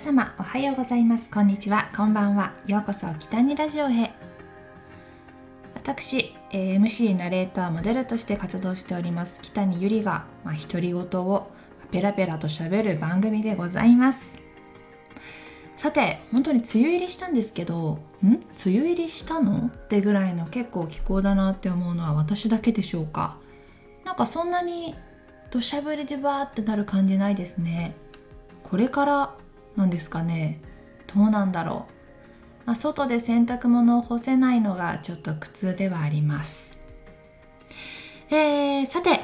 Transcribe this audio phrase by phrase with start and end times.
[0.00, 1.28] 様おはようございます。
[1.28, 1.90] こんにちは。
[1.94, 2.54] こんばんは。
[2.66, 4.10] ようこそ北にラジオへ。
[5.74, 9.42] 私、え、MC ナレーターモデルとして活動しております。
[9.42, 11.50] 北にゆりが、まあ、独り言を
[11.90, 14.38] ペラペラと喋る番組でございます。
[15.76, 18.26] さて本当に梅雨入りしたんですけどん？
[18.26, 19.66] 梅雨入りしたの？
[19.66, 23.36] ってぐらいの結構気候だなって思うのは私だけでしょうか。
[24.06, 24.94] なんかそんなに
[25.50, 27.94] 土砂降りでバーってなる感じないですね。
[28.62, 29.34] これから
[29.80, 30.60] なんですかね。
[31.12, 31.86] どうなんだろ
[32.64, 36.78] う、まあ、外で洗濯物を干せないのがちょっと苦痛ではあります。
[38.30, 39.20] えー、さて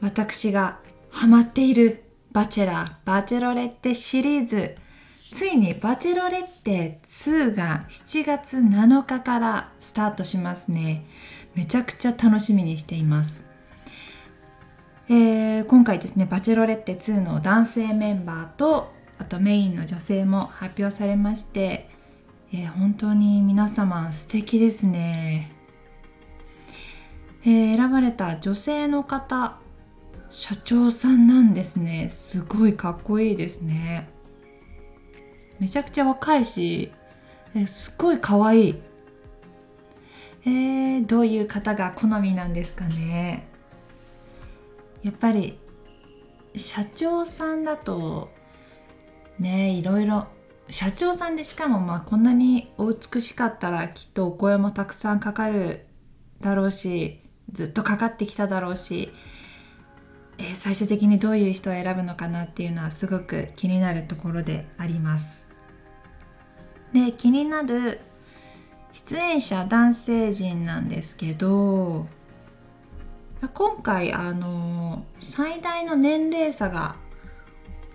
[0.00, 0.80] 私が
[1.10, 4.74] ハマっているバチェラーバチェロレッテシリーズ。
[5.32, 11.06] ついにバチェロレッテ2が7月7日からスタートしますね。
[11.54, 13.48] めちゃくちゃ楽しみにしています。
[15.08, 21.90] えー、今回ですねバチェロレッテ2の男性メンバーとあとメインの女性も発表されまして、
[22.54, 25.52] えー、本当に皆様素敵ですね、
[27.44, 29.58] えー、選ばれた女性の方
[30.30, 32.08] 社長さんなんですね。
[32.10, 34.08] すごいかっこいいですね。
[35.58, 36.90] めちゃくちゃ若いし、
[37.54, 38.74] えー、すっごいかわいい。
[40.46, 43.48] えー、どういう方が好みなんですかね。
[45.02, 45.58] やっぱり
[46.56, 48.30] 社長さんだと
[49.40, 50.28] ねいろいろ
[50.68, 55.86] 社長さんでしかもまあこんなにお美しかったらきっとお声もたくさんかかる
[56.40, 57.20] だろうし
[57.52, 59.12] ずっとかかってきただろうし、
[60.38, 65.48] えー、最終的にどういう人を選ぶのかなっていうのはすごく気になるところであります。
[66.92, 68.00] で気になる
[68.92, 72.06] 出演者男性陣なんですけど
[73.54, 76.96] 今回あの最大の年齢差が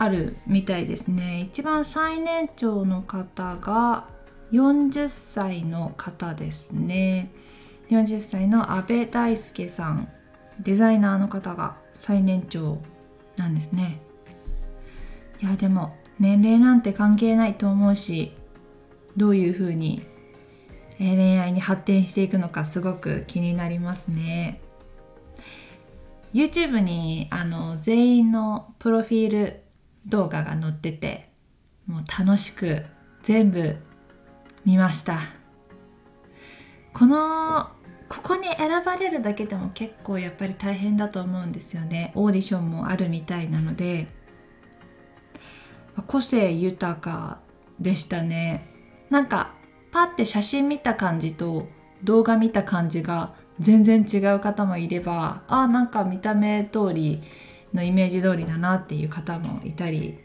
[0.00, 1.48] あるみたいですね。
[1.50, 4.06] 一番最年長の方が
[4.52, 7.32] 40歳の方ですね。
[7.90, 10.08] 40歳の阿部大輔さん。
[10.60, 12.78] デザイナーの方が最年長
[13.36, 14.00] なんですね。
[15.40, 18.32] いやでも年齢なんて関係ないと思うし
[19.16, 20.02] どういうふうに
[20.98, 24.60] 恋愛に発展していくのかすごく気になりますね。
[26.32, 29.67] YouTube にあの全員のプロフィール
[30.06, 31.30] 動画が載ってて
[31.86, 32.84] もう楽しく
[33.22, 33.76] 全部
[34.64, 35.18] 見ました。
[36.92, 37.70] この
[38.08, 42.12] ここに選ばれるだけでも結構やっぱり大変だと思うんですよね。
[42.14, 44.08] オーディションもあるみたいなので。
[46.06, 47.40] 個性豊か
[47.80, 48.66] でしたね。
[49.10, 49.54] なんか
[49.90, 51.66] パッて写真見た感じと
[52.04, 57.20] 動画見た感じが全然違う方もいればあなんか見た目通り
[57.74, 60.18] のイメージ通りだなっていう方もいたり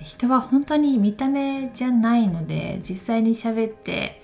[0.00, 4.22] 人は本当に見た目じゃないので実際に喋って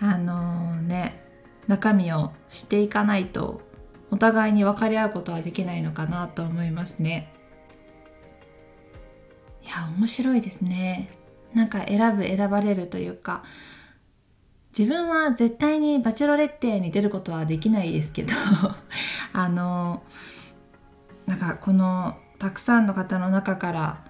[0.00, 1.24] あのー、ね
[1.66, 3.62] 中身を知っていかないと
[4.10, 7.32] お互いに分かり合うことはできないのかなと思いますね。
[9.64, 11.08] いや面白いですね。
[11.54, 13.44] なんか選ぶ選ばれるというか
[14.76, 18.34] 自分は絶対にバチェロレッテに出ることはできないですけど
[19.32, 20.02] あの
[21.26, 24.04] なんかこのたくさんの方の中から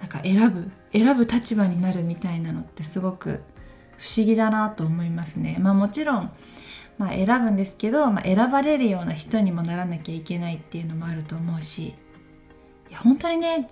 [0.00, 3.42] なんか選ぶ選ぶ立場になるみたいなのってすごく
[3.98, 5.56] 不思議だなと思いますね。
[5.60, 6.32] まあもちろん、
[6.98, 11.94] まあ、選ぶんですけど、まあ、選ばれるような人にもならなきゃいけないっていうのもあると思うし
[12.90, 13.70] いや本当にね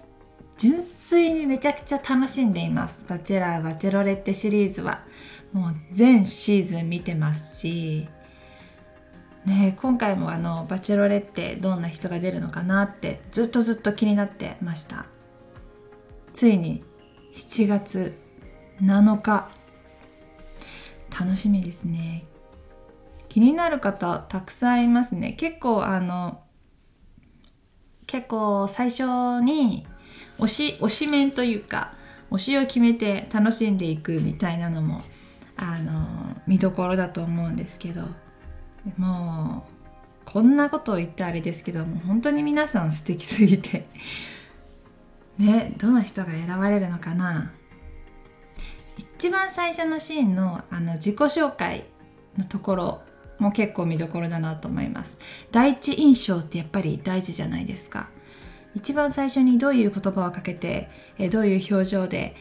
[0.57, 5.03] 純粋にめちゃくちゃ楽しんでいます「バチェラー・バチェロレッテ」シリーズは
[5.53, 8.09] もう全シーズン見てますし
[9.47, 15.07] ね今回もあの「バチェロレッテ」どんな人が出るのかなってずっとずっと気になってました。
[16.33, 16.83] ついに
[17.33, 18.19] 7月
[18.81, 19.49] 7日。
[21.19, 22.25] 楽しみですね。
[23.29, 25.33] 気になる方たくさんいますね。
[25.33, 26.43] 結構あの
[28.07, 29.03] 結構最初
[29.43, 29.87] に
[30.39, 31.95] 推し推し面というか
[32.31, 35.03] 推しを決めて楽しんでいくみたいなのも
[35.57, 38.03] あの見どころだと思うんですけど。
[38.99, 39.65] も
[40.27, 43.87] うこんなことを言ってあれですけども本当に皆さん素敵すぎて
[45.39, 47.53] ねどの人が選ばれるのかな。
[48.97, 51.85] 一番最初のシーンのあの自己紹介
[52.37, 53.03] のところ
[53.39, 55.19] も結構見どころだなと思います。
[55.51, 58.11] 第一印象ってやっぱり大事じゃないですか。
[58.75, 60.89] 一番最初にどういう言葉をかけて
[61.31, 62.35] どういう表情で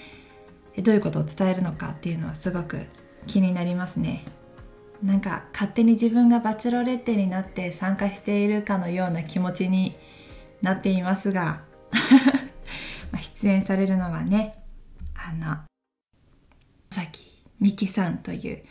[0.77, 2.85] どういうことを伝えるのかっていうのはすごく
[3.27, 4.23] 気になりますね。
[5.03, 9.97] なんか勝手に自分がバチロレッテになって参加しているかのような気持ちに
[10.61, 11.61] なっていますが
[13.19, 14.55] 出演されるのはね
[15.13, 15.57] あの
[16.89, 18.63] 崎美紀さんという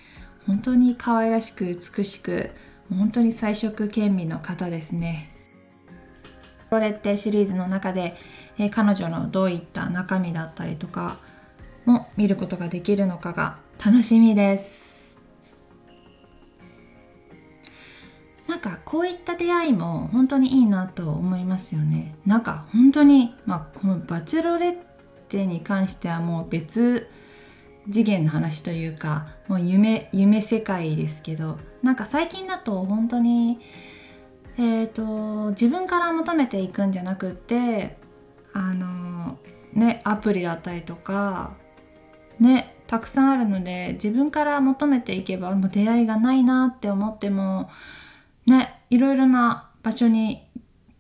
[0.46, 2.50] 本当に可愛らしく美しく
[2.88, 5.30] 本当に彩色兼備の方ですね。
[6.70, 8.16] ロレッテシリーズの中で、
[8.58, 11.18] えー、彼女のどういった中身だったりとか
[11.84, 14.81] も見ることができるのかが楽しみです
[18.62, 22.14] かこういった出会いも本当にいいなと思いますよね。
[22.24, 24.76] なんか本当にまあこのバチェロレッ
[25.28, 27.10] テに関してはもう別
[27.90, 33.58] 次元の話というかもう夢夢世界ですけどなんか最近だと本当に
[34.58, 37.96] えーと、自分から求めていくんじゃなくて
[38.52, 39.38] あの
[39.72, 41.56] ねアプリだったりとか
[42.38, 47.70] ねたくさんあるので自分から求めていけばもう出会いがないなって思っても
[48.46, 50.46] ねいろいろな場所に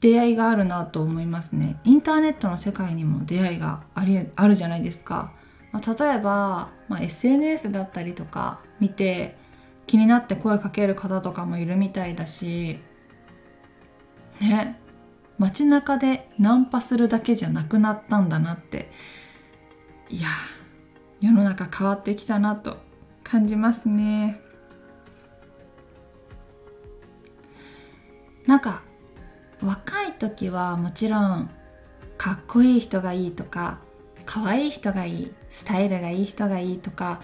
[0.00, 1.78] 出会いがあるなと思いますね。
[1.84, 5.32] インターネットの世界にも出会いがありあるじゃないですか、
[5.70, 9.36] まあ、例えば、まあ、SNS だったりとか見て
[9.86, 12.78] 気になって声かける方とかもいるみたいだし
[14.40, 14.80] ね
[15.38, 18.90] 街中でナンパするだけじゃなくなったんだなって
[20.08, 20.28] いや
[21.20, 22.78] 世の中変わってきたなと
[23.22, 24.40] 感じますね。
[28.52, 28.82] なんか
[29.62, 31.50] 若い時はもちろん
[32.18, 33.78] かっこいい人がいいとか
[34.26, 37.22] 可愛い人がいいスタイルがいい人がいいとか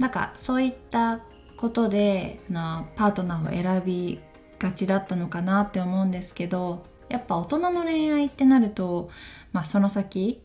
[0.00, 1.20] なんかそういった
[1.56, 4.18] ことでのパートナーを選び
[4.58, 9.08] がちだったのかなって思うんですけどやっぱ大人の恋愛ってなると、
[9.52, 10.42] まあ、その先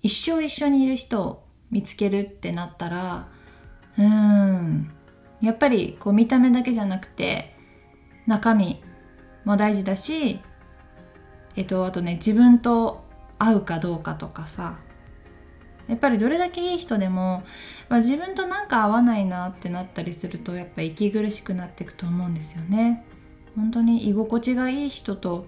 [0.00, 3.28] 一生一緒にいる人を見つけるってなったら
[3.98, 4.90] うーん
[5.42, 7.54] やっぱりこう見た目だけじゃなくて
[8.26, 8.82] 中身
[9.44, 10.40] も大事だし
[11.56, 13.04] えっとあとね自分と
[13.38, 14.78] 合うかどうかとかさ
[15.88, 17.42] やっぱりどれだけいい人でも、
[17.88, 23.04] まあ、自分となんか合わないなってなったりするとやっぱ息苦しくなっていくと思うんですよね。
[23.56, 25.46] 本当に居心地がいい人と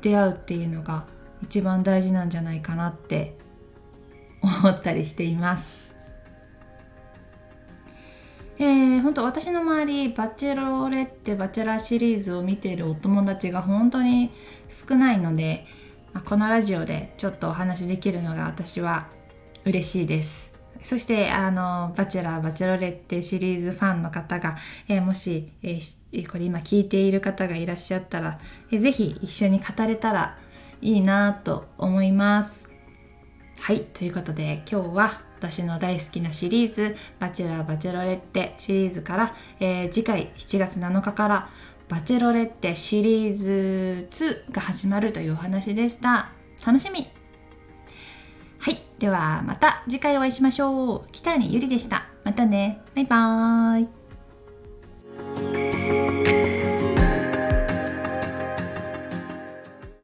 [0.00, 1.06] 出会うっていうのが
[1.42, 3.36] 一番大事なんじゃないかなって
[4.40, 5.95] 思ったりしています。
[8.58, 14.30] えー、本当私の周りバチェロレッテバチェラーシリーズを見ているお友達が本当に
[14.68, 15.66] 少ないので、
[16.14, 19.08] ま、このラジオでちょっとお話できるのが私は
[19.64, 20.56] 嬉しいです。
[20.82, 24.56] そしてあのバチェラーバチェロレッテシリーズファンの方が、
[24.88, 28.38] えー、もし、えー、これ今聞いている方がいらっしゃったら、
[28.70, 30.38] えー、ぜひ一緒に語れたら
[30.80, 32.70] いいなと思います
[33.60, 41.48] はいということで今日は私の大好きなシリーズ「バチェラーバチェロレッテ」シリーズから、えー、次回7月7日から
[41.88, 46.30] 「バチェロレッテ」シリーズ2が始まるというお話でした
[46.64, 47.06] 楽しみ
[48.58, 48.82] はい。
[48.98, 51.08] ではまた次回お会いしましょう。
[51.12, 52.08] 北谷ゆりでした。
[52.24, 52.80] またね。
[52.94, 54.05] バイバーイ。